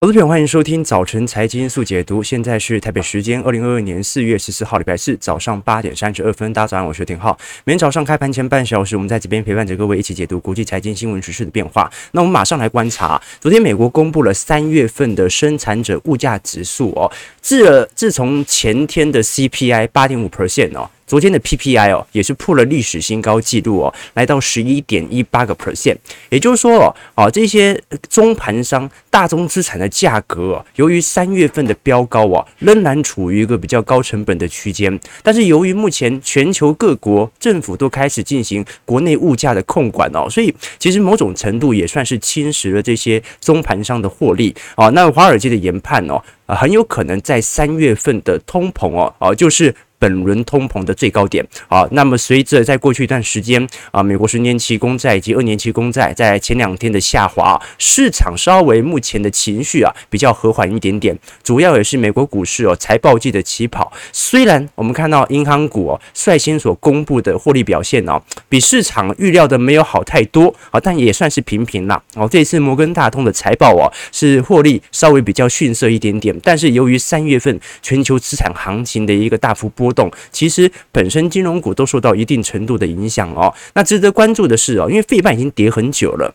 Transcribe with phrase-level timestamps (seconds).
[0.00, 2.22] 投资朋友，欢迎收听早晨财经速解读。
[2.22, 6.52] 现在是台北时间二零二二年四月十四号礼拜四早上八点三十二分。
[6.52, 7.36] 大家早上好，我是丁浩。
[7.64, 11.90] 每天早上开盘前半小时，我们在这边陪伴着各位一起解读国际财经新闻时事的变化。
[12.12, 17.10] 那我们马上来观察，昨天美国公布了三月份的生产者物价指数哦，
[17.40, 20.88] 自自从前天的 CPI 八点五 percent 哦。
[21.08, 25.96] 昨天的 PPI 哦，也是破了历史新高纪录哦，来到十一点一八个 percent。
[26.28, 27.80] 也就是说哦，啊这些
[28.10, 35.00] 中盘商大宗资产的价格哦，由于三月份的飙高啊，仍然处于一个比较高成本的区间。
[35.22, 44.90] 但是由于目前全球各国政府都开始进行国内物价的控管哦，所以其实某种程度也算是侵蚀了这些中盘商的获利啊。
[44.90, 49.74] 那华尔街的研判哦，啊很有可能在三月份的通膨哦，啊就是。
[49.98, 72.28] 本轮通膨的最高点啊，那么随着在过去一段时间啊，美国十年期公债以及二年期公债在前两天的下滑，市场稍微目前的情绪啊比较和缓一点点，主要也是美国股市哦财报季的起跑，虽然我们看到银行股哦率先所公布的获利表现哦比市场预料的没有好太多啊，但也算是平平啦哦。
[72.30, 79.87] 这次摩根大通的财报哦是获利稍微比较逊色一点点，但是由于三月份全球资产行情的一个大幅波。
[79.88, 83.52] 波动其实本身金融股都受到一定程度的影响哦。
[83.72, 86.34] 那值得关注的是哦，因为费半已经跌很久了。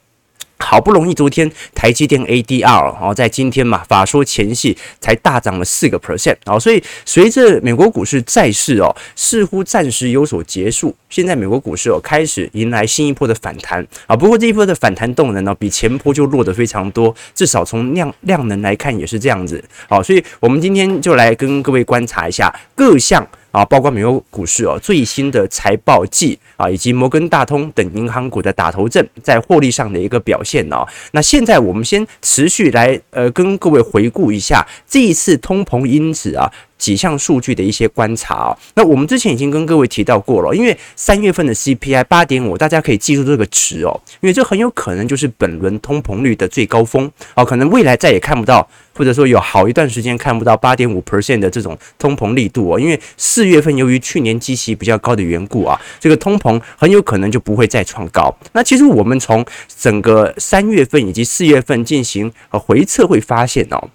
[0.59, 14.15] 好不容易昨天台积电 ADR 哦，在今天嘛法说前夕才大涨了四个 percent 哦，所以随着美国股市债市哦似乎暂时有所结束，现在美国股市哦开始迎来新一波的反弹啊。
[14.15, 19.61] 不过这一波的反弹动能呢，比前波就弱得非常多，至少从量量能来看也是这样子。
[19.89, 23.27] 好，所以我们今天就来跟各位观察一下各项。
[23.53, 30.83] 啊，包括美国股市哦，最新的财报季啊，以及摩根大通等银行股的打头阵，在获利上的一个表现呢。
[31.11, 36.51] 那现在我们先持续来呃，跟各位回顾一下这一次通膨因子啊。
[36.83, 58.35] 几项数据的一些观察哦，那我们之前已经跟各位提到过了，因为三月份的 CPI 八点五，大家可以记住这个值哦，因为这很有可能就是本轮通膨率的最高峰哦，可能未来再也看不到，或者说有好一段时间看不到八点五 percent 的这种通膨力度哦，因为四月份由于去年基期比较高的缘故啊，这个通膨很有可能就不会再创高。
[58.51, 59.45] 那其实我们从
[59.79, 63.87] 整个三月份以及四月份进行呃回测会发现哦，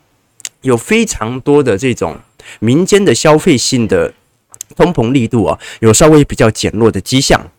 [0.63, 2.17] 有非常多的这种。
[2.61, 4.13] 民间的消费性的
[4.77, 7.51] 通膨力度啊，有稍微比较减弱的迹象，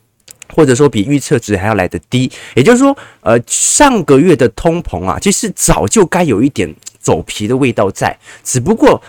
[0.53, 2.31] 或者说比预测值还要来得低。
[2.55, 9.01] 也就是说，呃，上个月的通膨啊，其实早就该有一点走皮的味道在，只不过。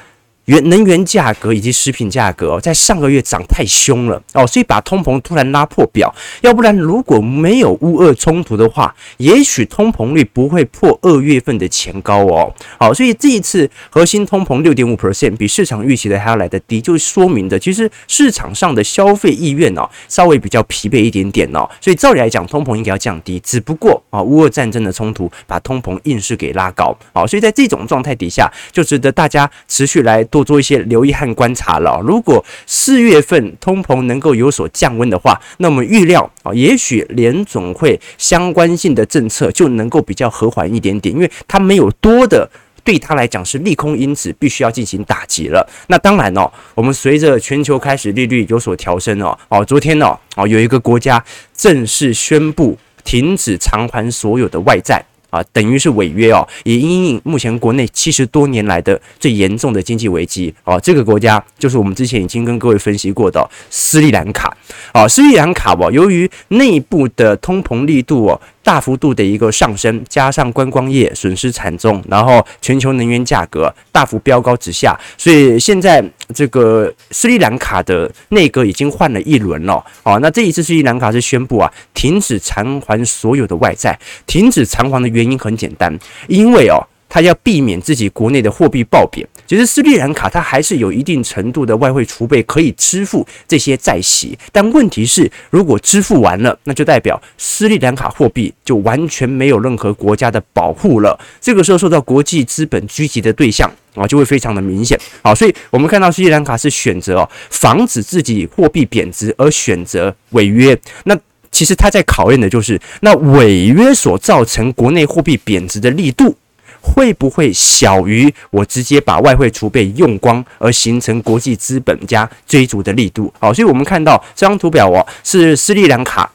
[0.51, 6.13] 原能源价格以及食品价格在上个月涨太凶了哦，所以把通膨突然拉破表。
[6.41, 12.53] 要不然如果没有乌俄冲突的话，也许通膨率不会破二月份的前高哦。
[12.81, 21.71] 好，所以这一次核心通膨六点五 percent 比市场预期的还要来得低，就说明的其实市场上的消费意愿哦稍微比较疲惫一点点哦。
[21.81, 26.93] 所以照理来讲，通膨应该要降低，只不过啊乌俄战争的冲突把通膨硬是给拉高。
[27.13, 30.40] 好，所以在这种状态底下，就值得大家持续来多。
[30.43, 32.01] 做一些留意和观察了。
[32.05, 42.49] 如果四月份通膨能够有所降温的话，那么预料啊，也许联总会相关性的政策就能够比较和缓一点点，因为它没有多的
[42.83, 45.69] 对它来讲是利空因子，必须要进行打击了。
[45.89, 51.23] 那当然哦，我们随着全球开始利率有所调升哦，哦，昨天哦，哦，有一个国家
[51.55, 55.05] 正式宣布停止偿还所有的外债。
[55.31, 64.57] 啊，等于是违约哦，也因应目前国内七十多年来的最严重的经济危机哦，这个国家就是我们之前已经跟各位分析过的斯里兰卡
[64.93, 68.41] 哦，斯里兰卡哦，由于内部的通膨力度哦。
[68.63, 76.05] 大幅度的一个上升，加上观光业损失惨重，然后全球能源价格大幅飙高之下，所以现在
[76.35, 79.85] 这个斯里兰卡的内阁已经换了一轮了。
[80.03, 83.99] 哦，那这一次斯里兰卡是宣布啊，停止偿还所有的外债。
[84.27, 85.99] 停止偿还的原因很简单，
[86.29, 86.87] 因为哦。
[87.11, 101.19] 他要避免自己国内的货币暴贬，其实斯里兰卡它还是有一定程度的外汇储备可以支付这些债息，但问题是，如果支付完了，那就代表斯里兰卡货币就完全没有任何国家的保护了。
[101.41, 104.97] 这个时候受到国际资本狙击的对象啊，就会非常的明显。
[105.23, 110.79] 好，所以我们看到斯里兰卡是选择哦，防止自己货币贬值而选择违约。
[111.05, 111.19] 那
[111.51, 116.37] 其实他在考验的就是那违约所造成国内货币贬值的力度。
[116.81, 123.33] 会不会小于我直接把外汇储备用光而形成国际资本家追逐的力度？
[123.39, 126.31] 好，所以我们看到这张图表哦，是斯里兰卡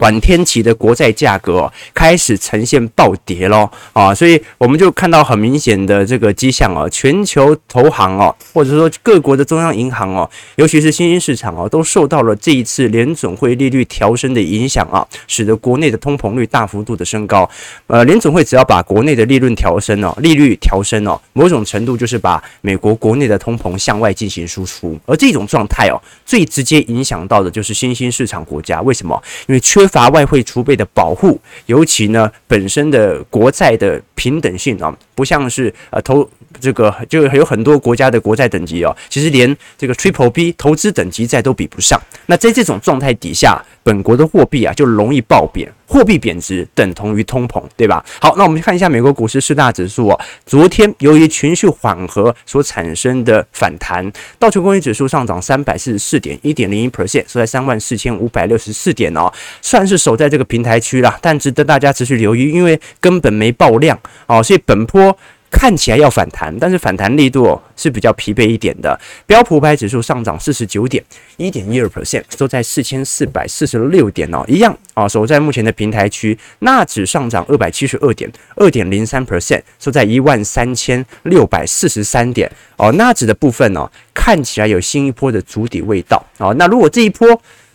[0.00, 3.70] 短天期的国债价格，开始呈现暴跌咯。
[3.92, 17.48] 啊，所以我们就看到很明显的这个迹象哦，全球投行哦，或者说各国的中央银行哦，尤其是新兴市场哦，都受到了这一次联准会利率调升的影响啊，使得国内的通膨率大幅度的升高。
[17.86, 28.80] 呃，联准会只要把国内的利润调升哦，利率调升哦，某种程度就是把美国国内的通膨向外进行输出，而这种状态哦，最直接影响到的就是新兴市场国家。
[28.80, 29.22] 为什么？
[29.46, 36.28] 因为缺乏外汇储备的保护，尤其呢，本身的国债的平等性啊，不像是呃投
[36.60, 42.00] 这个就有很多国家的国债等级哦，其实连这个 Triple B 投资等级债都比不上。
[42.26, 48.04] 那在这种状态底下，本国的货币啊就容易暴贬，货币贬值等同于通膨，对吧？
[48.20, 65.16] 好，那我们看一下美国股市四大指数哦，昨天由于情绪缓和所产生的反弹，道琼工业指数上涨三百四十四点，一点零一 percent，收在三万四千五百六十四点哦，算是守在这个平台区了，但值得大家持续留意，因为根本没爆量哦，所以本波。
[65.50, 68.98] 看起来要反弹，但是反弹力度是比较疲惫一点的。
[69.26, 71.04] 标普五百指数上涨四十九点，
[71.36, 76.38] 一点一二 percent，收在四千四百四十六点哦，一样啊，守在目前的平台区。
[76.60, 82.92] 纳指上涨二百七十二点，二点零三 percent，收在一万三千六百四十三点哦。
[82.92, 86.54] 纳指的部分呢，看起来有新一波的筑底味道哦。
[86.54, 87.28] 那如果这一波，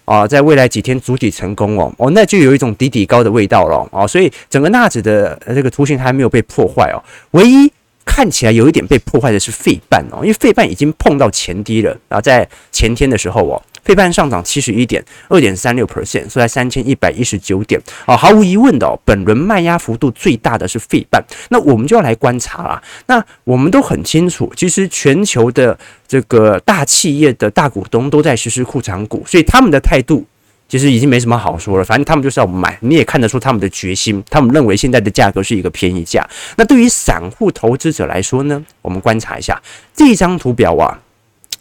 [0.06, 7.72] 啊，在未来几天主体成功哦，哦，那就有一种底底高的味道了哦，所以整个纳指的这个图形还没有被破坏哦，唯一
[8.06, 13.62] 看起来有一点被破坏的是费半哦，因为费半已经碰到前低了啊，在前天的时候哦。
[13.86, 17.80] 费半上涨七十一点，二点三六 percent，收在三千一百一十九点。
[18.06, 21.24] 啊，毫无疑问的哦，本轮卖压幅度最大的是费半。
[21.50, 22.84] 那我们就要来观察啦。
[23.06, 25.78] 那我们都很清楚，其实全球的
[26.08, 30.26] 这个大企业的大股东都在实施库藏股，所以他们的态度
[30.68, 31.84] 其实已经没什么好说了。
[31.84, 34.24] 反正他们就是要买，你也看得出他们的决心。
[34.31, 36.28] 他们认为现在的价格是一个便宜价。
[36.58, 38.66] 那对于散户投资者来说呢？
[38.81, 39.62] 我们观察一下
[39.94, 41.00] 这张图表啊。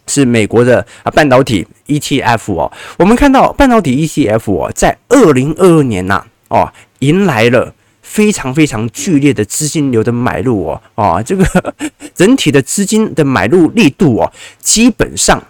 [0.07, 11.75] 是美国的啊半导体 ETF 哦，我们看到半导体 ETF 哦，在二零二二年呐哦，迎来了非常非常剧烈的资金流的买入哦啊，这个
[12.15, 14.31] 整体的资金的买入力度哦，
[14.61, 15.43] 基本上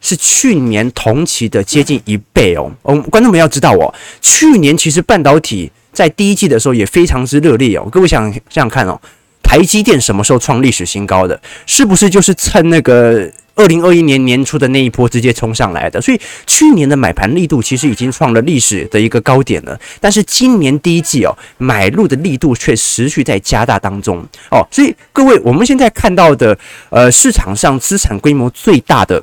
[0.00, 2.72] 是去年同期的接近一倍哦。
[2.82, 3.92] 我们观众们要知道哦，
[4.22, 7.86] 去年其实半导体在第一季的时候也非常之热烈哦。
[7.92, 8.98] 各位想想想看哦，
[9.42, 11.38] 台积电什么时候创历史新高的？
[11.66, 13.30] 是不是就是趁那个？
[13.60, 19.78] 二零二一年年初的那一波直接冲上来的，所以去年的买盘力度其实已经创了历史的一个高点了。
[20.00, 24.66] 但是今年第一季哦，买入的力度却持续在加大当中哦。
[24.70, 26.58] 所以各位，我们现在看到的
[26.88, 29.22] 呃市场上资产规模最大的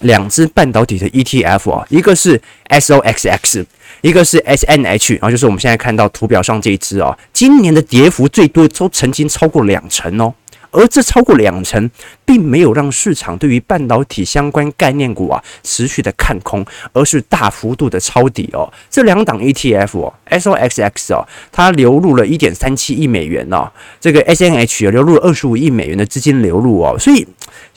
[0.00, 2.40] 两只半导体的 ETF 哦，一个是
[2.70, 3.62] SOXX，
[4.00, 10.32] 一个是 SNH，然后就是我们现在看到图表上这一只哦，今年的跌幅最多都曾经超过两成哦。
[10.76, 11.90] 而这超过两成，
[12.26, 16.62] 并没有让市场对于半导体相关概念股啊持续的看空，
[16.92, 18.70] 而是大幅度的抄底哦。
[18.90, 23.66] 这两档 ETF 哦，SOXX 哦，它流入了一点三七亿美元哦，
[23.98, 27.26] 这个 SNH 也流入了二十五亿美元的资金流入哦，所以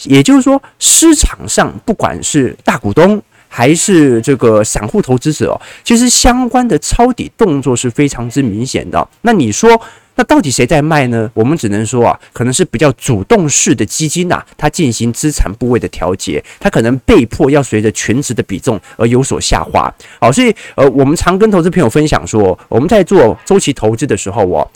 [0.03, 9.07] 也就是说，市场上不管是大股东还是这个散户投资者哦，其实相关的抄底动作是非常之明显的。
[9.21, 9.81] 那你说？
[10.19, 11.31] 那到底谁在卖呢？
[11.33, 19.89] 我们只能说啊，可能是比较主动式的基金呐，它进行资产部位的调节，它可能被迫要随着权值的比重而有所下滑。
[20.19, 24.69] 好，所以呃，我们常跟投资朋友分享说，我们在做周期投资的时候哦，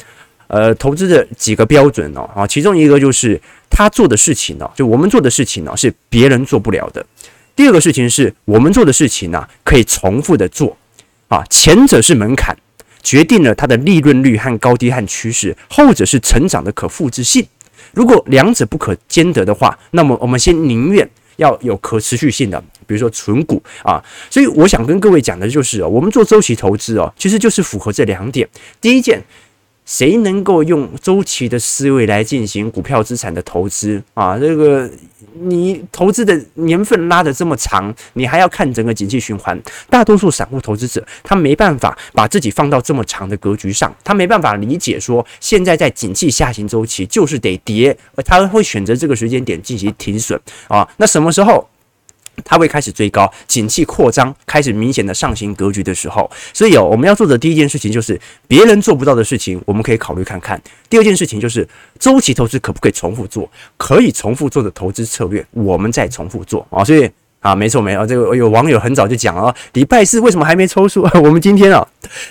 [0.47, 3.38] 呃，投资的几个标准哦，啊，其中一个就是
[3.69, 7.05] 他做的事情呢，就我们做的事情呢，是别人做不了的。
[7.53, 10.77] 第二个事情是我们做的事情呢，可以重复的做，
[11.27, 12.57] 啊，前者是门槛。
[13.03, 17.45] 决定了它的利润率和高低和趋势，后者是成长的可复制性。
[17.93, 24.03] 如果两者不可兼得的话，那么我们先宁愿要有可持续性的，比如说存股啊。
[24.29, 28.48] 所以我想跟各位讲的就是，我们做周期投资哦，其实就是符合这两点。
[28.81, 29.22] 第一件。
[29.85, 34.37] 谁能够用周期的思维来进行股票资产的投资啊？
[34.37, 34.89] 这个
[35.41, 39.59] 你投资的年份拉得这么长，你还要看整个景气循环。
[39.89, 50.87] 大多数散户投资者他没办法把自己放到这么长的格局上，他没办法理解说现在在景气下行周期就是得跌，他会选择这个时间点进行停损啊。
[50.97, 51.67] 那什么时候？
[52.43, 60.61] 它会开始追高，景气扩张，开始明显的上行格局的时候，所以哦，我们要做的第一件事情就是别人做不到的事情，我们可以考虑看看。
[60.89, 61.67] 第二件事情就是
[61.99, 63.49] 周期投资可不可以重复做？
[63.77, 66.83] 可以重复做的投资策略，我们再重复做啊。
[66.83, 67.09] 所以
[67.43, 71.05] 啊，没错没错，这个有网友很早就讲了，礼拜四为什么还没抽书？
[71.21, 71.85] 我们今天啊，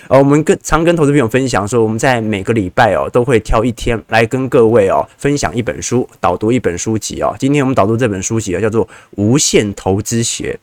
[0.09, 7.37] 呃，我们跟常跟投资朋友分享说，我们在每个礼拜哦，都会挑一天来跟各位哦分享一本书，导读一本书籍哦。
[7.38, 10.59] 今天我们导读这本书籍啊，叫做《无限投资学》。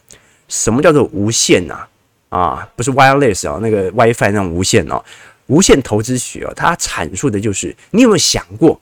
[0.48, 1.86] 什么叫做无限呐？
[2.30, 5.00] 啊，不是 wireless 啊，那个 WiFi 那种无线哦。
[5.46, 8.82] 无限投资学哦，它阐述的就是，你有没有想过，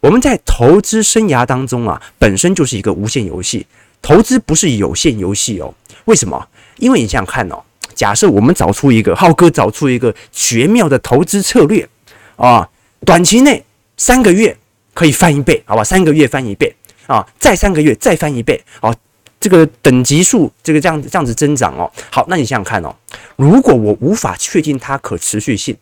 [0.00, 3.64] 我们在投资生涯当中啊，本身就是一个无限游戏。
[4.04, 6.46] 投资不是有限游戏哦，为什么？
[6.76, 7.58] 因为你想想看哦，
[7.94, 11.88] 假设我们找出一个浩哥找出一个绝妙的投资策略
[12.36, 12.68] 啊，
[13.06, 13.64] 短期内
[13.96, 14.54] 三个月
[14.92, 15.82] 可以翻一倍，好吧？
[15.82, 16.70] 三个月翻一倍
[17.06, 18.94] 啊，再三个月再翻一倍，啊，
[19.40, 21.90] 这个等级数这个这样这样子增长哦。
[22.10, 22.94] 好，那你想想看哦，
[23.36, 25.74] 如果我无法确定它可持续性，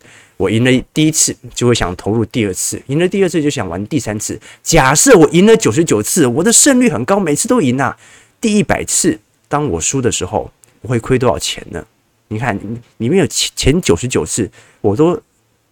[0.42, 4.36] 我赢了第一次就会想投入第二次，赢了第二次就想玩第三次。
[4.60, 7.96] 假设我赢了九十九次，我的胜率很高，每次都赢啊。
[8.40, 11.84] 第一百次，当我输的时候，我会亏多少钱呢？
[12.26, 12.58] 你看，
[12.96, 15.20] 里面有前前九十九次，我都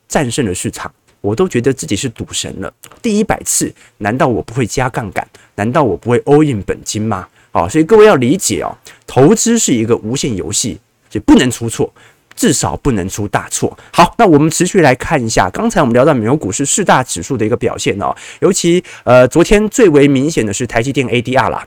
[0.07, 2.73] 战胜了市场，我都觉得自己是赌神了。
[3.03, 5.27] 第一百次，难道我不会加杠杆？
[5.57, 7.27] 难道我不会 all in 本金吗？
[7.51, 8.71] 好，所以各位要理解哦，
[9.05, 10.79] 投资是一个无限游戏，
[11.11, 11.93] 所以不能出错。
[12.41, 13.77] 至少不能出大错。
[13.93, 21.67] 好，那我们持续来看一下，刚才我们聊到美国股市四大指数的一个表现哦，尤其呃，昨天最为明显的是台积电 ADR 啦。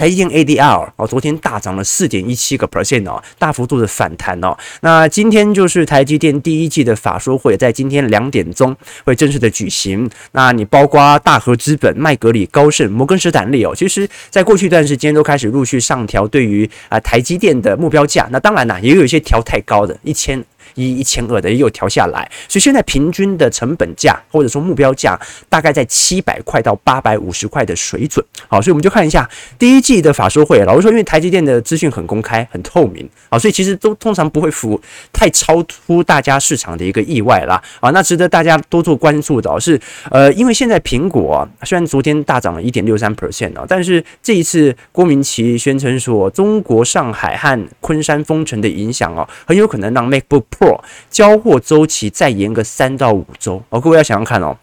[0.00, 4.56] 台积电 ADR 哦，昨天大涨了四点一七个 percent 哦，大幅度的反弹哦。
[4.80, 10.08] 那今天就是台积电第一季的法说会，在今天两点钟会正式的举行。
[10.32, 18.26] 那你包括大和资本、麦格里、高盛、摩根士丹利哦，其实在过去一段时间都开始陆续上调对于啊台积电的目标价。
[18.30, 20.42] 那当然啦，也有一些调太高的，一千。
[20.80, 25.18] 一一千二的也有调下来，所以现在平均的成本价或者说目标价
[25.48, 28.24] 大概在七百块到八百五十块的水准。
[28.48, 30.58] 好，所以我们就看一下第一季的法说会。
[30.64, 34.80] 老实说，因为台积电的资讯很公开、很透明啊，所以其实都通常不会符
[35.12, 37.60] 太超出大家市场的一个意外啦。
[37.80, 50.69] 啊，那值得大家多做关注的是，呃，因为现在苹果，虽然昨天大涨了一点六三 percent 啊，但是这一次郭明奇宣称说，中国上海和昆山封城的影响哦，很有可能让 MacBook Pro
[51.10, 54.56] 交货周期再延个三到五周哦，各位要想想看哦，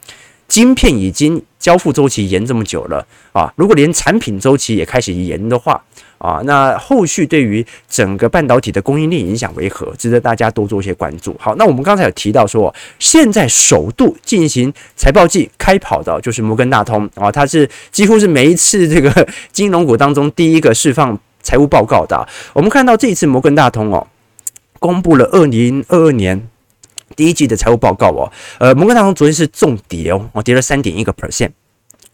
[0.48, 5.82] 晶片已经交付周期延这么久了啊，如果连产品周期也开始延的话
[6.20, 9.94] 啊，那后续对于整个半导体的供应链影响为何？
[9.98, 11.36] 值得大家多做一些关注。
[11.40, 22.28] 好，那我们刚才有提到说，现在首度进行财报季开跑的就是摩根大通啊，它是几乎是每一次这个 金融股当中第一个释放财务报告的。
[22.54, 24.08] 我们看到这一次摩根大通哦。
[24.80, 26.48] 公布了二零二二年
[27.16, 31.52] 第一季的财务报告哦，呃，摩根大通昨天是重跌哦，我跌了三点一个 percent，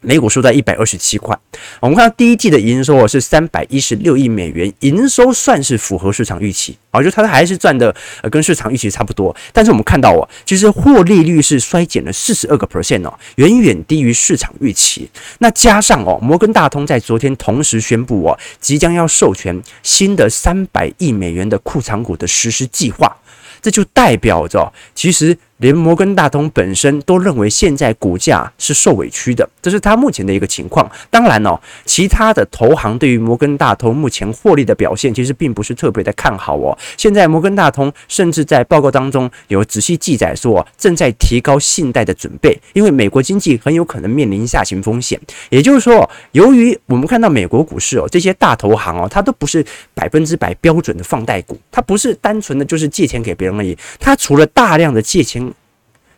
[0.03, 1.37] 每股收在一百二十七块。
[1.79, 9.35] 我们看到第一季的营收是三百一十六亿美元，营收算是符合市场预期啊，就它还是赚的呃跟市场预期差不多。
[9.51, 15.09] 但是我们看到哦，其实获利率是衰减了四十二个 percent 哦，远远低于市场预期。
[15.39, 23.15] 那加上哦，摩根大通在昨天同时宣布哦，即将要授权新的三百亿美元的库藏股的实施计划，
[23.61, 25.37] 这就代表着其实。
[25.63, 30.91] 连摩根大通本身都认为现在股价是受委屈的，这是他目前的一个情况。
[31.09, 36.77] 当然哦，其他的投行对于摩根大通目前获利的表现，其实并不是特别的看好哦。
[36.97, 45.17] 现在摩根大通甚至在报告当中有仔细记载说，正在提高信贷的准备，因为美国经济很有可能面临下行风险。
[45.49, 55.52] 也就是说，由于我们看到美国股市哦，这些大投行哦，它都不是百分之百标准的放贷股，它不是单纯的就是借钱给别人而已，它除了大量的借钱。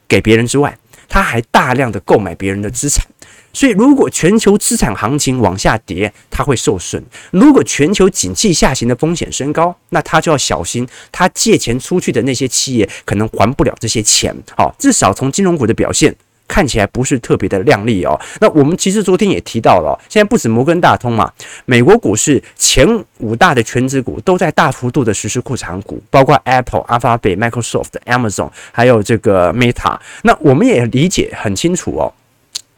[0.08, 3.06] 给别人之外，他还大量的购买别人的资产，
[3.54, 14.36] 所以如果全球资产行情往下跌，它会受损；如果全球景气下行的风险升高，那他就要小心，他借钱出去的那些企业可能还不了这些钱。
[14.58, 16.16] 好，至少从金融股的表现。
[16.48, 18.20] 看起来不是特别的亮丽哦。
[18.40, 21.32] 那我们其实昨天也提到了，现在不止摩根大通嘛，
[21.66, 22.88] 美国股市前
[23.20, 29.98] 五大的权值股都在大幅度的实施库藏股，包括 Apple、阿法贝、Microsoft、Amazon，还有这个 Meta。
[30.24, 32.14] 那我们也理解很清楚哦，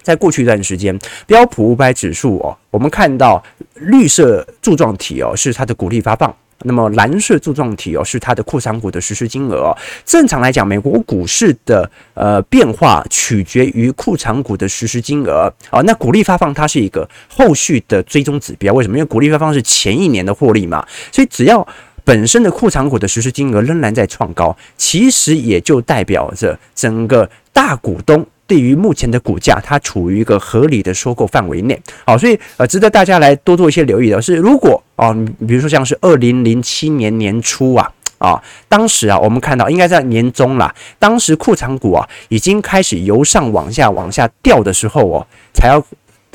[0.01, 3.43] 在过去一段时间，标普五百指数哦，我们看到
[3.75, 6.33] 绿色柱状体哦，是它的股利发放。
[6.63, 9.77] 那么蓝色柱状体哦，是它的库藏股的实施金额哦。
[10.05, 15.81] 正常来讲，美国股市的呃变化取决于库藏股的实施金额啊。
[15.81, 18.97] 那股利发放它是一个后续的追踪指标，为什么？
[18.97, 21.65] 因为股利发放是前一年的获利嘛，所以只要
[22.03, 31.79] 本身的库藏股的实施金额仍然在创高，其实也就代表着整个大股东对于目前的股价，它处于一个合理的收购范围内。
[32.05, 35.13] 好，所以呃，值得大家来多做一些留意的是，如果啊，
[35.47, 45.85] 比如说像是二零零七年年初啊啊，当时啊，我们看到应该在年中了，当时库藏股啊已经开始由上往下往下掉的时候哦，才要。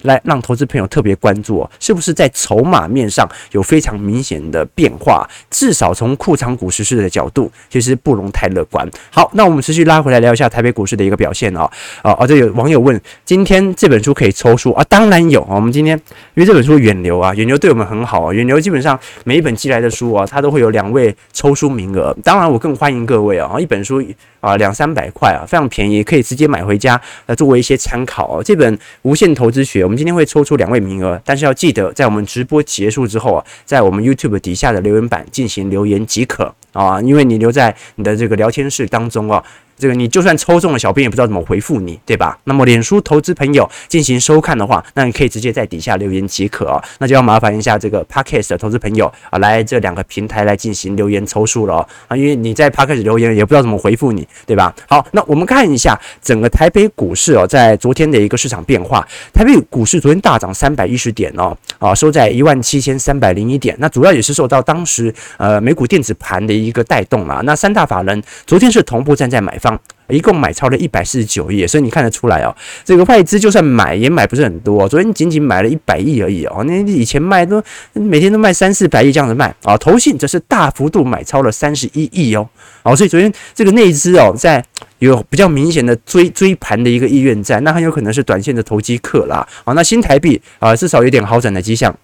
[0.02, 5.28] 来让投资朋友特别关注哦，是不是在筹码面上有非常明显的变化？
[5.50, 8.88] 至少从库藏股实施的角度，其实不容太乐观。
[9.10, 11.70] 好，那我们持续拉回来聊一下台北股市的一个表现哦。
[12.02, 14.84] 哦哦，这有网友问，今天这本书可以抽书啊？
[14.88, 15.42] 当然有。
[15.48, 15.96] 我们今天
[16.34, 18.32] 因为这本书远流啊，远流对我们很好啊。
[18.32, 22.16] 远流基本上每一本寄来的书啊，它都会有两位抽书名额。
[22.24, 24.02] 当然，我更欢迎各位啊，一本书
[24.42, 28.42] 啊两三百块啊，非常便宜，可以直接买回家来作为一些参考哦。
[28.44, 29.80] 这本《无限投资学》。
[29.84, 39.42] 我们今天会抽出两位名额，但是要记得在我们直播结束之后啊，在我们 YouTube 底下的留言板进行留言即可啊，因为你留在你的这个聊天室当中啊。
[39.82, 42.38] 这个你就算抽中了，小编也不知道怎么回复你，对吧？
[42.44, 46.80] 那么脸书投资朋友进行收看的话，那你可以直接在底下留言即可啊。
[46.98, 52.16] 那就要麻烦一下这个 Podcast 的投资朋友啊，来这两个平台来进行留言抽数了哦啊。
[52.16, 54.72] 因为你在 Podcast 留言也不知道怎么回复你，对吧？
[54.88, 59.04] 好，那我们看一下整个台北股市哦，在昨天的一个市场变化。
[59.32, 63.74] 台北股市昨天大涨三百一十点哦，啊，收在一万七千三百零一点。
[63.80, 67.40] 那主要也是受到当时呃美股电子盘的一个带动啊。
[67.42, 69.71] 那三大法人昨天是同步站在买方
[70.08, 76.62] 一共买超了一百四十九亿，所以你看得出来哦，这个外资就算买也买不是很多，昨天仅仅买了一百亿而已哦。
[76.66, 77.62] 那以前卖都
[77.94, 82.46] 每天都卖三四百亿这样子卖啊，投信则是大幅度买超了三十一亿哦。
[82.82, 84.62] 哦，所以昨天这个内资哦，在
[84.98, 89.46] 有比较明显的追追盘的一个意愿在，那很有可能是短线的投机客啦。
[89.64, 91.96] 哦，那新台币啊，至少有点好转的迹象。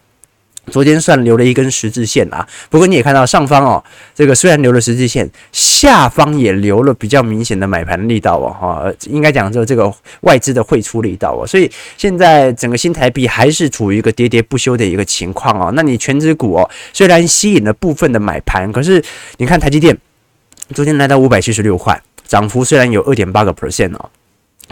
[0.68, 3.82] 昨天算留了一根十字线啊，不过你也看到上方哦，
[4.14, 15.72] 这个虽然留了十字线，下方也留了比较明显的买盘力道哦，哈，应该讲说这个外资的汇出力道哦，所以现在整个新台币还是处于一个喋喋不休的一个情况哦。
[15.75, 19.02] 那你全指股哦，虽然吸引了部分的买盘，可是
[19.38, 19.96] 你看台积电
[20.75, 24.10] 昨天来到五百七十六块，涨幅虽然有二点八个 percent 哦。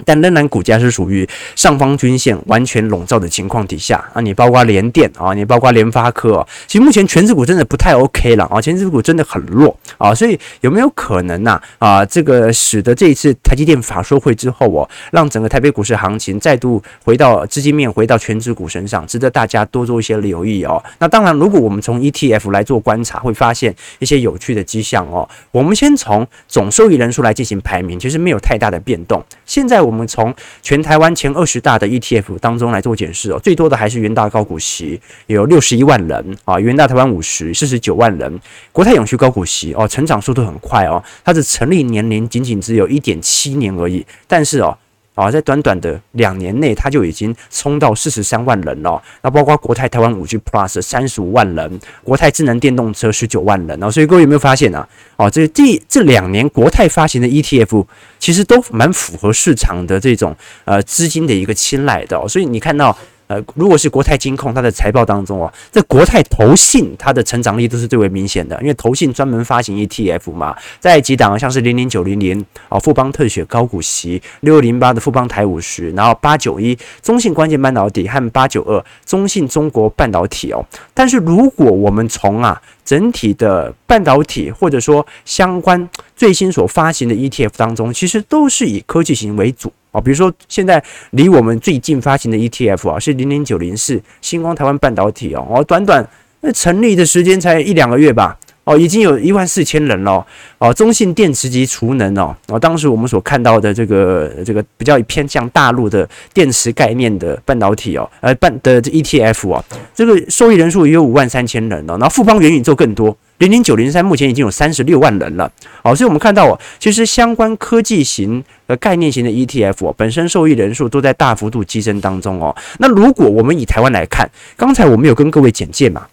[0.05, 20.83] 但仍然股价是属于上方均线完全笼罩的情况底下啊，你包括联电啊，你包括联发科啊，其实目前权值股真的不太 OK 了啊，权值股真的很弱啊，所以有没有可能呐啊，这个使得这一次台积电法说会之后哦，让整个台北股市行情再度回到资金面回到权值股身上，值得大家多做一些留意哦。
[20.99, 25.29] 那当然，如果我们从 ETF 来做观察，会发现一些有趣的迹象哦。
[25.51, 29.25] 我们先从总受益人数来进行排名，其实没有太大的变动。
[29.45, 38.41] 现在我们从全台湾前二十大的 ETF 当中来做检视哦，最多的还是元大高股息，有六十一万人啊，元大台湾五十四十九万人，
[38.73, 44.77] 国泰永续高股息哦，成长速度很快哦，它的成立年龄仅仅只有一点七年而已，但是哦。
[45.17, 49.03] 啊，在短短的两年内，它就已经冲到四十三万人了。
[49.23, 53.83] 那包括国泰台湾五 G Plus 三十五万人，国泰智能电动车十九万人。
[53.83, 54.89] 哦，所以各位有没有发现啊？
[55.17, 57.85] 哦，这这这两年国泰发行的 ETF
[58.21, 62.29] 其实都蛮符合市场的这种呃资金的一个青睐的。
[62.29, 62.97] 所以你看到。
[63.29, 89.73] 呃，如果是国泰金控，它的财报当中哦，这国泰投信它的成长力都是最为明显的，因为投信专门发行 ETF 嘛，在几档像是零零九零零啊，富邦特选高股息，六零八的富邦台五十，然后八九一中信关键半导体和八九二中信中国半导体哦，但是如果我们从啊整体的半导体或者说相关最新所发行的 ETF 当中，其实都是以科技型为主。
[89.97, 90.83] 哦，比如说现在
[91.13, 96.07] 离我们最近发行的 ETF 啊，是零零九零四星光台湾半导体哦，哦，短短
[96.43, 98.37] 那成立的时间才一两个月吧。
[98.65, 100.27] 哦，已经有一万四千人了
[100.59, 100.75] 哦。
[100.75, 111.97] 中信电池及储能哦，哦，当时我们所看到的这个这个比较偏向大陆的电池概念的半导体哦，呃，半的 ETF 哦，这个受益人数也有五万三千人了。
[111.97, 115.51] 然后富邦元宇宙更多，零零九零三目前已经有三十六万人了。
[115.83, 122.55] 哦，所以我们看到哦，其实相关科技型和概念型的 ETF，本身受益人数都在大幅度激增当中哦。
[122.79, 126.07] 那如果我们以台湾来看，刚才我们有跟各位简介嘛。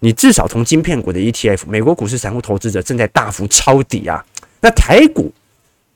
[0.00, 4.24] 你至少从晶片股的 ETF，美国股市散户投资者正在大幅抄底啊。
[4.60, 5.32] 那台股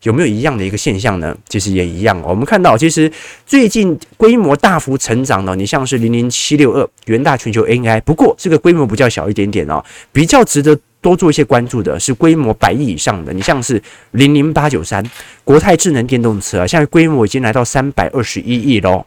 [0.03, 1.37] 有没有一样的一个现象呢？
[1.49, 2.21] 其实也一样。
[2.23, 3.11] 我们看到，其实
[3.45, 9.83] 最近规模大幅成长的，你像是零零七六二元大全球 AI，不过这个规模比较小一点点哦。
[10.13, 13.83] 比较值得多做一些关注的是规模百亿以上的，你像是
[14.13, 15.05] 零零八九三
[15.45, 19.05] 国泰智能电动车啊，现在规模已经来到三百二十一亿喽。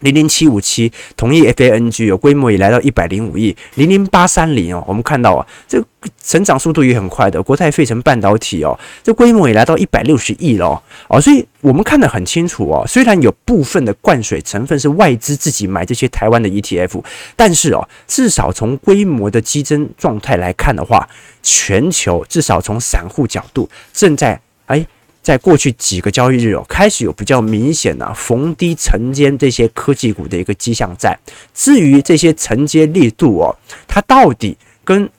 [0.00, 5.82] 零零七五七同意 FANG 有规模也来到一百零五亿，零零八三零哦，我们看到啊，这
[6.22, 7.42] 成长速度也很快的。
[7.42, 12.84] 国泰费城半导体哦，这规模也来到一百六十亿了哦，所以我们看得很清楚哦。
[12.86, 17.02] 虽然有部分的灌水成分是外资自己买这些台湾的 ETF，
[17.34, 21.08] 但是哦，至少从规模的激增状态来看的话，
[21.42, 24.86] 全球至少从散户角度正在哎。
[25.26, 31.18] 在过去几个交易日哦，开始有比较明显的逢低承接这些科技股的一个迹象在。
[31.52, 33.50] 至于这些承接力度哦，
[33.88, 35.10] 它到底跟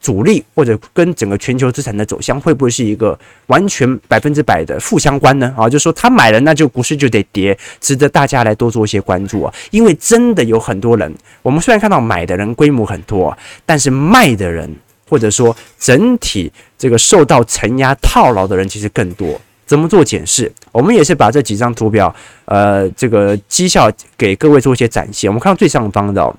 [0.00, 5.52] 主力或者跟整个全球资产的走向会不会是一个完全百分之百的负相关呢？
[5.58, 9.52] 啊，就是说他买了，那就股市就得跌，值得大家来多做一些关注啊。
[9.72, 14.72] 因为真的有很多人，我们虽然看到买的人规模很多，但是卖的人
[15.08, 19.40] 或者说整体这个受到承压套牢的人其实更多。
[19.66, 20.50] 怎么做检视？
[20.72, 25.28] 我们也是把这几张图表，呃，这个绩效给各位做一些展现。
[25.28, 26.34] 我们看到最上方的、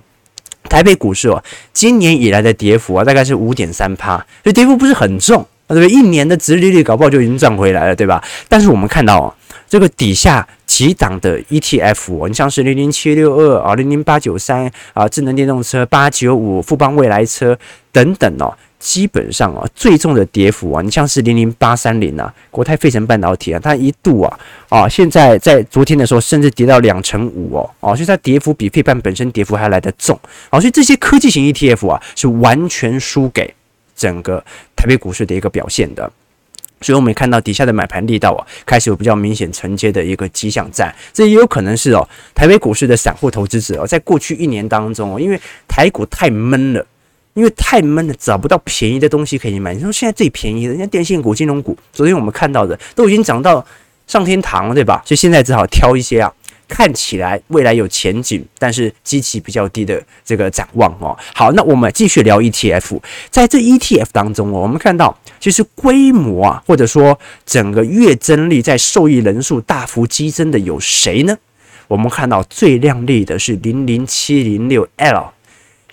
[0.64, 5.90] 台北股市哦，今年以来的跌幅啊，大概是五点三趴，所以跌幅不是很重，对不对？
[5.90, 8.24] 一年的殖利率搞不好就已经赚回来了，对吧？
[8.48, 9.34] 但是我们看到哦，
[9.68, 17.58] 这个底下几档的 ETF，你像是零零七六二啊、零零八九三啊、智能电动车八九五、富邦未来车
[17.92, 18.56] 等等哦。
[18.80, 30.18] 基本上啊，最重的跌幅啊，你像是零零八三零啊，国泰费城半导体啊，它一度啊啊，现在在昨天的时候甚至跌到两成五哦，哦，所以它跌幅比费半本身跌幅还来得重，
[30.50, 33.52] 啊，所以这些科技型 ETF 啊是完全输给
[33.96, 34.44] 整个
[34.76, 36.12] 台北股市的一个表现的，
[36.82, 46.86] 所以我们看到底下的买盘力道啊，开始有比较明显承接的一个迹象在，这也有可能是哦，台北股市的散户投资者哦，在过去一年当中哦，因为台股太闷了。
[47.38, 49.72] 因为太闷了，找不到便宜的东西可以买。
[49.72, 53.64] 你说现在最便宜的，人家电信股、金融股，昨天我们看到的都已经涨到
[54.08, 55.04] 上天堂了，对吧？
[55.06, 56.34] 所以现在只好挑一些啊，
[56.68, 61.16] 看起来未来有前景，但是基期比较低的这个展望哦。
[61.36, 71.38] 好，那我们继续聊 ETF，在这 ETF 当中哦，我们看到其实规模啊，或者说整个月增率在受益人数大幅激增的有谁呢？
[71.88, 75.34] 我们看到最亮丽的是零零七零六 L。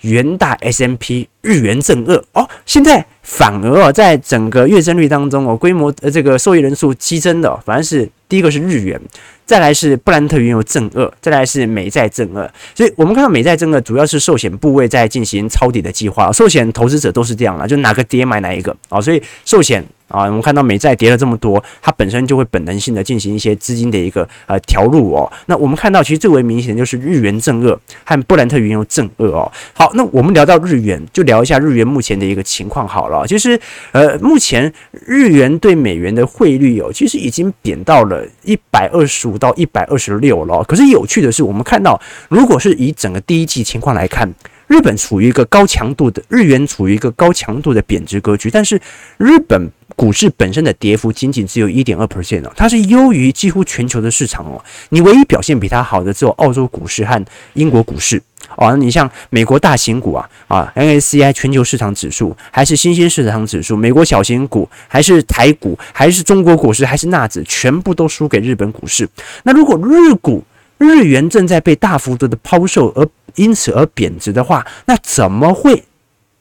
[0.05, 2.15] 元大 S M P 日元正二。
[2.33, 8.99] 哦，现在反而哦，在整个月增率当中哦，规模呃这个受益人数激增的，反而是第一个是日元，
[9.45, 19.83] 再来是布兰特原油正二，再来是美债正二，所以我们看到美债正二主要是寿险部位在进行抄底的计划，寿险投资者都是这样啊，就哪个跌买哪一个啊，所以寿险。
[20.07, 25.29] 啊，我们看到美债跌了这么多，它本身就会本能性的进行一些资金的一个呃调入哦。
[25.47, 29.51] 那我们看到其实最为明显的就是日元正二和布兰特原油正二哦。
[29.73, 33.25] 好，那我们聊到日元，就聊一下日元目前的一个情况好了。
[33.25, 33.59] 其实
[33.93, 34.71] 呃，目前
[35.07, 40.63] 日元对美元的汇率哦，其实已经贬到了一百二十五到一百二十六了。
[40.63, 41.99] 可是有趣的是，我们看到
[42.29, 44.31] 如果是以整个第一季情况来看。
[44.67, 48.81] 日本处于一个高强度的日元处于一个高强度的贬值格局，但是
[49.17, 54.59] 日本股市本身的跌幅仅仅只有一点二 percent 哦，它是优于几乎全球的市场哦。
[54.89, 57.23] 你唯一表现比它好的只有澳洲股市和
[57.53, 58.19] 英国股市
[58.57, 58.75] 哦。
[58.77, 69.07] 你像美国大型股啊啊，N S C I 全球市场指数，还是新兴市场指数，美国小型股，还是台股，还是中国股市，还是纳指，全部都输给日本股市。
[69.43, 70.43] 那如果日股
[70.77, 75.83] 日元正在被大幅度的抛售而因此而贬值的话，那怎么会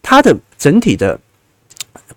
[0.03, 1.19] 它的整体的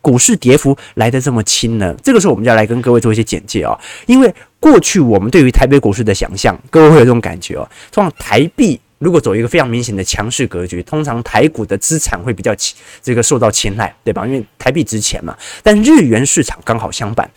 [0.01, 1.95] 股市跌幅来得这么轻呢？
[2.03, 3.77] 这个时候我们就要来跟各位做一些简介啊。
[4.05, 7.69] 因为过去我们对于台北股市的想象，各位会有这种感觉哦。
[7.91, 12.55] 通常台币如果走一个非常明显的强势格局，通常台股的资产会比较
[13.01, 14.25] 这个受到青睐，对吧？
[14.25, 15.37] 因为台币值钱嘛。
[15.61, 17.29] 但日元市场刚好相反。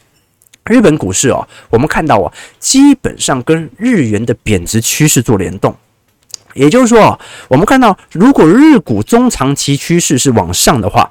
[0.64, 5.74] 日本股市哦，我们看到啊，基本上跟日元的贬值趋势做联动，
[6.54, 7.18] 也就是说，
[7.48, 11.10] 我们看到如果日股中长期趋势是往上的话，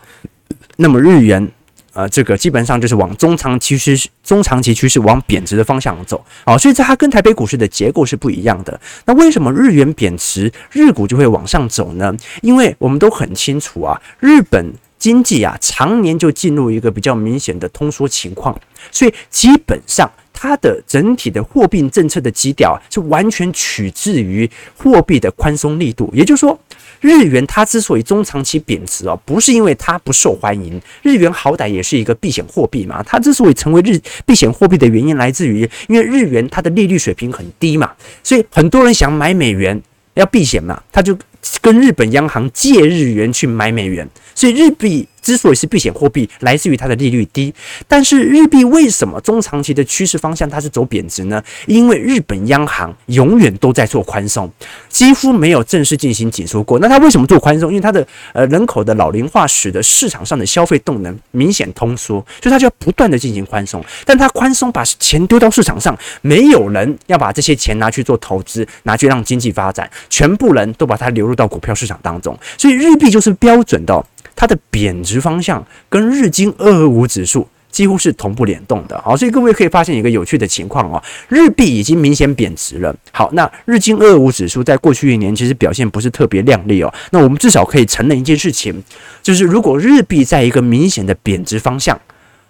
[0.78, 1.52] 那么日元
[2.00, 8.80] 呃，这个基本上就是往中长期趋、中长期趋势往贬值的方向走啊，所以这它跟台北股市的结构是不一样的。
[9.06, 12.16] 那为什么日元贬值，日股就会往上走呢？
[12.42, 14.74] 因为我们都很清楚啊，日本。
[15.00, 18.54] 经济啊，常年就进入一个比较明显的通缩情况，
[18.92, 26.10] 所以基本上它的整体的货币政策的基调，是完全取自于货币的宽松力度。
[26.14, 26.58] 也就是说，
[27.02, 33.04] 日元它之所以中长期贬值啊，不是因为它不受欢迎，日元好歹也是一个避险货币嘛。
[33.04, 37.92] 它之所以成为日避险货币的原因，来自于因为日元它的利率水平很低嘛，
[38.24, 39.82] 所以很多人想买美元
[40.14, 41.18] 要避险嘛，他就。
[41.62, 47.54] 跟日本央行借日元去买美元，所以日币之所以是避险货币，来自于它的利率低。
[47.88, 51.40] 但是日币为什么中长期的趋势方向它是走贬值呢？
[51.68, 54.52] 因为日本央行永远都在做宽松，
[54.90, 56.80] 几乎没有正式进行紧缩过。
[56.80, 57.70] 那它为什么做宽松？
[57.70, 63.86] 因为它的呃人口的老龄化使得市场上的消费动能明显通缩，所以它就要不断的进行宽松。
[64.04, 72.36] 但它宽松把钱丢到市场上，没有人要把这些钱拿去做投资，拿去让经济发展，全部人都把它流入到股票市场当中。
[72.58, 74.04] 所以日币就是标准的。
[74.40, 82.96] 它的贬值方向跟日经二二五指数几乎是同步联动的，好，所以各位可以发现一个有趣的情况哦，日币已经明显贬值了。
[83.12, 86.94] 好，那日经二二五指数在过去一年其实表现不是特别亮丽哦。
[87.12, 88.82] 那我们至少可以承认一件事情，
[89.22, 92.00] 就是如果日币在一个明显的贬值方向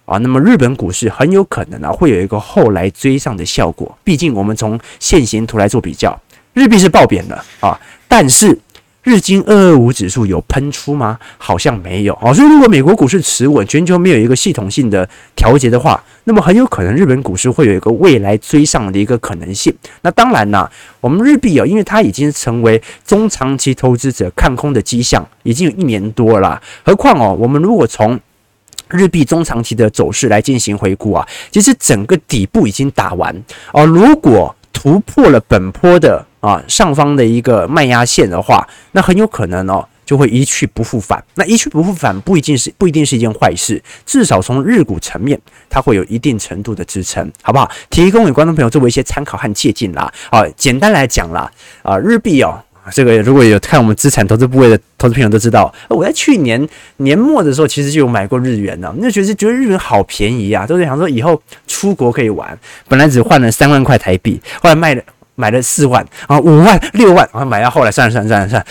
[0.06, 3.98] 啊，那么日本股市很有可能啊会有一个后来追上的效果。
[4.04, 6.16] 毕竟我们从线形图来做比较，
[6.54, 7.76] 日币是暴贬的啊，
[8.08, 8.56] 但是。
[9.04, 11.18] 日经二二五指数有喷出吗？
[11.38, 12.34] 好像没有哦。
[12.34, 19.74] 所以如果美国股市持稳，全球没有一个系统性的调节的话，那么很有可能日本股市会有一个未来追上的一个可能性。
[20.02, 26.62] 那当然呢，我们日币啊，因为它已经成为中长期投资者看空的迹象，已经有一年多了。
[26.84, 28.20] 何况哦，我们如果从
[28.90, 33.36] 日币中长期的走势来进行回顾啊，其实整个底部已经打完
[33.72, 33.86] 哦。
[33.86, 41.24] 如果突破了本波的啊上方的一个卖压线的话，那很有可能哦就会一去不复返。
[41.36, 47.70] 那一去不复返不一定是不一定是一件坏事，至少从日股层面它会有一定程度的支撑，好不好？
[47.90, 50.12] 提供给观众朋友作为一些参考和借鉴啦。
[50.30, 51.52] 啊，简单来讲啦，
[51.84, 52.60] 啊日币哦。
[52.92, 65.04] 这个如果有看我们资产投资部位的投资朋友都知道，我在去年年末的时候其实就有买过日元了，那觉得觉得日元好便宜啊，都是想说以后出国可以玩，本来只换了三万块台币，后来卖了
[65.40, 68.68] 买了四万啊五万六万，然后买到后来算了算了算了算了，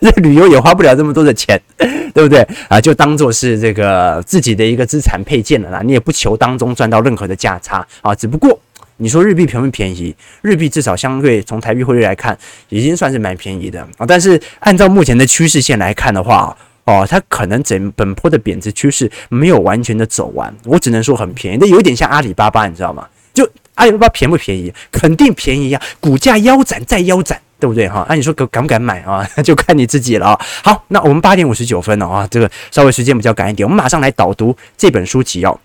[0.00, 1.60] 这旅游也花不了这么多的钱，
[2.14, 2.80] 对不对啊？
[2.80, 8.56] 就当做是这个自己的一个资产配件了啦，你也不求当中赚到任何的价差啊，只不过。
[8.98, 10.16] 你说日币便不便宜？
[10.40, 12.38] 日币至少相对从台币汇率来看，
[12.70, 14.06] 已经算是蛮便宜的啊。
[14.08, 20.54] 但是按照目前的趋势线来看的话，哦，它可能整本波的贬值趋势没有完全的走完。
[20.64, 23.06] 我只能说很便宜，那有点像阿里巴巴，你知道吗？
[23.34, 24.70] 就阿里巴巴便不便宜？
[24.90, 28.04] 肯定便宜呀，股价腰斩再腰斩，对不对哈？
[28.08, 29.26] 那你说敢敢不敢买啊？
[29.42, 30.40] 就看你自己了啊。
[30.62, 35.58] 好，那我们八点五十九分了啊，这个稍微时间比较赶一点，我们马上来导读这本书籍哦。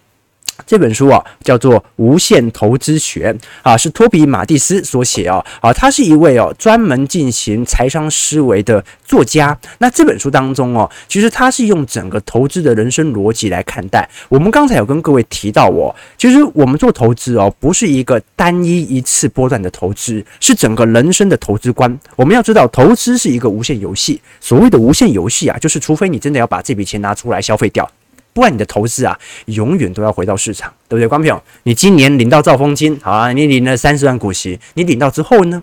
[0.65, 9.57] 这本书啊，叫做《无限投资学》啊，是托比马蒂斯所写啊啊，他是一位哦专门进行财商思维的作家。
[9.79, 14.09] 那这本书当中哦，其实他是用整个投资的人生逻辑来看待。
[14.29, 21.99] 我们刚才有跟各位提到哦，其实我们做投资哦，不是一个单一一次波段的投资，是整个人生的投资观。
[22.15, 24.21] 我们要知道，投资是一个无限游戏。
[24.39, 27.89] 所谓的无限游戏啊，就是除非你真的要把这笔钱拿出来消费掉。
[28.33, 31.39] 不然你的投资啊，永远都要回到市场，对不对，光平？
[31.63, 35.61] 你今年领到兆丰金，好啊，你领了三十万股息，你领到之后呢？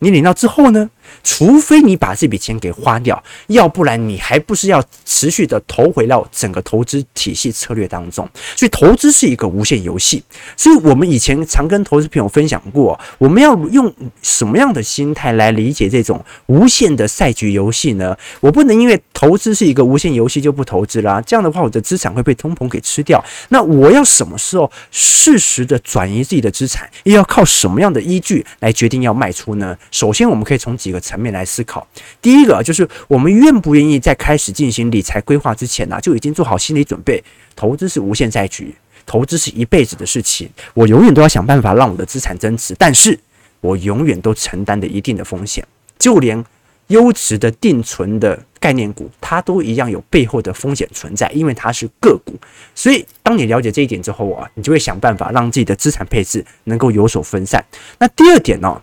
[0.00, 0.90] 你领到之后呢？
[1.22, 8.28] 除非你把这笔钱给花掉，要不然你还不是要持续的投回到整个投资体系策略当中。
[8.56, 10.22] 所以投资是一个无限游戏。
[10.56, 13.92] 所以我们以前常跟投资朋友分享过，我们要用
[14.22, 18.16] 什么样的心态来理解这种无限的赛局游戏呢？
[18.40, 23.22] 我不能因为投资是一个无限游戏就不投资啦，这样的话我的资产会被通膨给吃掉。
[23.50, 26.88] 那我要什么时候适时的转移自己的资产？
[27.04, 29.76] 又要靠什么样的依据来决定要卖出呢？
[29.90, 31.86] 首先，我们可以从几个层面来思考。
[32.20, 37.22] 第一个就是我们愿不愿意在开始进行理财规划之前呢、就已经做好心理准备。
[37.54, 40.48] 投资是无限赛局，投资是一辈子的事情。
[40.74, 43.18] 我永远都要想办法让我的资产增值，但是
[43.60, 45.66] 我永远都承担着一定的风险。
[45.98, 46.44] 就连
[46.86, 52.32] 优质的定存的概念股，它都一样有背后的风险存在，因为它是个股。
[52.74, 57.62] 所以，当你了解这一点之后啊，你就会想办法让自己的资产配置能够有所分散。
[57.98, 58.80] 那第二点呢、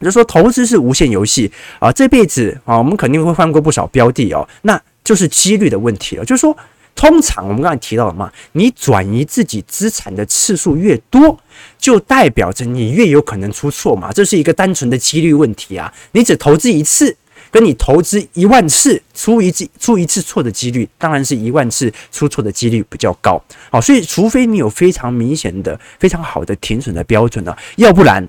[0.00, 6.24] 就是说，投资是无限游戏啊，这辈子啊，我们肯定会换过不少标的哦，那就是几率的问题了。
[6.24, 6.56] 就是说，
[6.94, 11.38] 通常我们刚才提到了嘛，你转移自己资产的次数越多，
[11.78, 15.92] 就代表着你越有可能出错嘛，这是一个单纯的几率问题啊。
[16.12, 17.14] 你只投资一次，
[17.50, 23.38] 跟你投资一万次出一次出一次错的几率，当然是一万次出错的几率比较高。
[23.70, 28.26] 好，所以除非你有非常明显的、非常好的停损的标准呢，要不然。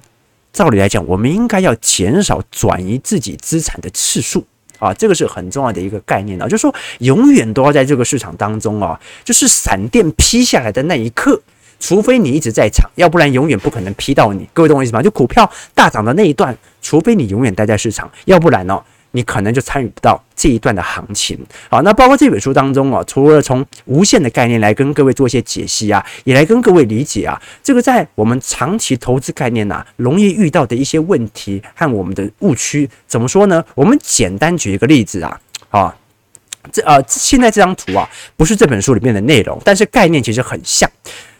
[0.54, 4.46] 照理来讲，我们应该要减少转移自己资产的次数
[4.80, 11.42] 啊，这个是很重要的一个概念啊，就是说永远都要在这个市场当中啊，就是闪电劈下来的那一刻，
[11.80, 14.48] 除非你一直在场，要不然永远不可能劈到你。
[14.54, 15.02] 各位懂我意思吗？
[15.02, 21.38] 就股票大涨的那一段，除非你永远待在市场，要不然呢，你可能就参与不到这一段的行情。
[21.70, 33.64] 好，那包括这本书当中啊，除了从无限的概念来跟各位做一些解析啊，也来跟各位理解啊，这个在我们长期投资概念呐，容易遇到的一些问题和我们的误区，怎么说呢？
[33.76, 35.96] 我们简单举一个例子啊，啊，
[36.72, 40.90] 这呃，现在这张图啊，不是这本书里面的内容，但是概念其实很像。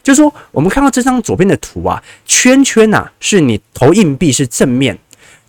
[0.02, 4.98] 就是说，我们看到这张左边的图啊，圈圈呐、是你投硬币是正面，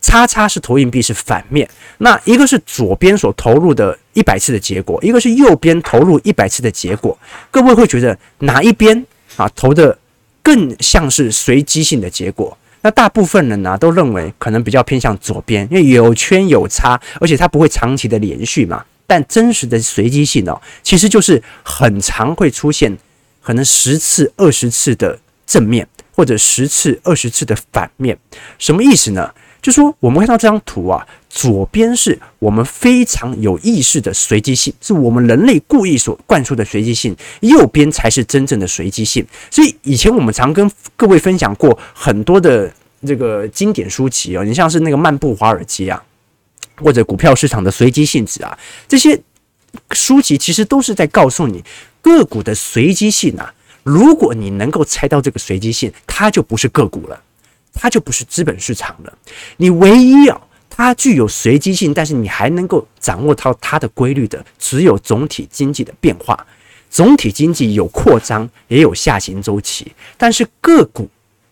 [0.03, 1.67] 叉叉是投硬币是反面。
[1.97, 7.17] 那一个是左边所投入的一百次的结果，一个是右边投入一百次的结果。
[7.49, 9.03] 各位会觉得哪一边
[9.37, 9.97] 啊投的
[10.43, 12.55] 更像是随机性的结果？
[12.81, 18.83] 那大部分人呢、都认为可能比较偏向左边，因为有圈有叉，而且它不会长期的连续嘛。
[19.07, 22.97] 但真实的随机性哦，其实就是很常会出现。
[23.41, 25.85] 可能十次、二十次的正面，
[26.15, 28.17] 或者十次、二十次的反面，
[28.57, 29.29] 什么意思呢？
[29.63, 39.25] 就说我们看到这张图啊，左边是我们非常有意识的随机性，是我们人类故意所灌输的随机性；右边才是真正的随机性。
[39.49, 42.71] 所以以前我们常跟各位分享过很多的
[43.07, 46.03] 这个经典书籍啊，你像是那个《漫步华尔街》啊，
[46.75, 49.17] 或者股票市场的随机性质啊，这些
[49.91, 51.63] 书籍其实都是在告诉你。
[52.01, 57.21] 个股的随机性啊，如果你能够猜到这个随机性，它就不是个股了，
[57.73, 59.13] 它就不是资本市场了。
[59.57, 66.45] 你唯一啊，它具有随机性，但是你还能够掌握到它的规律的，只有总体经济的变化。
[66.89, 71.09] 总体经济有扩张，也有下行周期，但是个股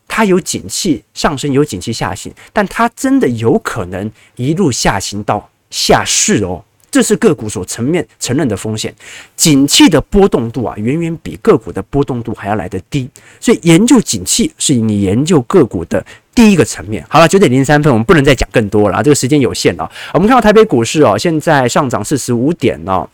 [0.08, 6.64] 它有景气上升，有景气下行，但它真的有可能一路下行到下市哦。
[6.92, 8.94] 这是个股所层面承认的风险，
[9.38, 17.04] 景气的波动度啊，远远比个股的波动度还要来得低，所以研究景气是你研究个股的第一个层面。
[17.08, 19.90] 好了，九点零三分，我们不能再讲更多了，这个时间有限了。
[20.14, 23.08] 我们看到台北股市哦，现在上涨四十五点哦。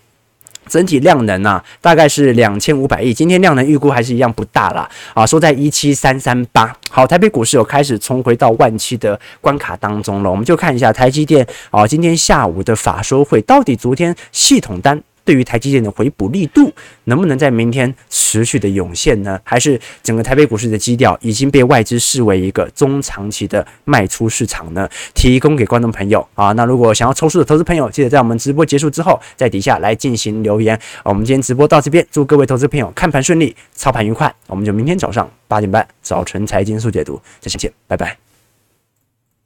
[0.67, 3.13] 整体量能啊，大概是两千五百亿。
[3.13, 6.73] 今天量能预估还是一样不大啦，啊，收在一七三三八。
[6.89, 10.29] 好，台北股市有开始重回到万七的关卡当中了。
[10.29, 15.01] 我们就看一下台积电啊，今天下午的法收会，到底昨天系统单。
[15.27, 19.37] 对于台积电的回补力度，能不能在明天持续的涌现呢？
[19.43, 24.87] 还是整个台北股市的基调已经被外资视为一个中长期的卖出市场呢？
[25.13, 30.79] 提供给观众朋友啊，那如果想要抽数的投资朋友，记得在我们直播结束之后，在底下来进行留言。
[31.03, 34.33] 我们今天直播到这边，祝各位投资朋友看盘顺利，操盘愉快。
[34.47, 38.26] 我们就明天早上八点半早晨财经速解读再见，拜拜。